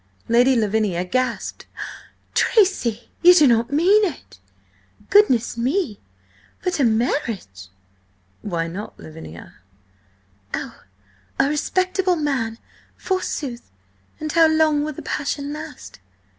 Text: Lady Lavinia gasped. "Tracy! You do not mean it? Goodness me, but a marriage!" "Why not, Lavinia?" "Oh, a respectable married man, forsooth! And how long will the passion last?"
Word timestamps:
Lady 0.27 0.55
Lavinia 0.55 1.05
gasped. 1.05 1.67
"Tracy! 2.33 3.11
You 3.21 3.35
do 3.35 3.45
not 3.45 3.71
mean 3.71 4.03
it? 4.03 4.39
Goodness 5.11 5.59
me, 5.59 5.99
but 6.63 6.79
a 6.79 6.83
marriage!" 6.83 7.67
"Why 8.41 8.65
not, 8.67 8.99
Lavinia?" 8.99 9.53
"Oh, 10.55 10.81
a 11.39 11.47
respectable 11.47 12.15
married 12.15 12.53
man, 12.53 12.57
forsooth! 12.97 13.69
And 14.19 14.31
how 14.31 14.47
long 14.47 14.83
will 14.83 14.93
the 14.93 15.03
passion 15.03 15.53
last?" 15.53 15.99